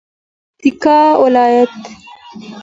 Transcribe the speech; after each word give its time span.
پکتیا 0.59 0.99
ولایت 1.21 1.71